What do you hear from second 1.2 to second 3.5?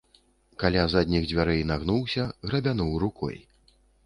дзвярэй нагнуўся, грабянуў рукой.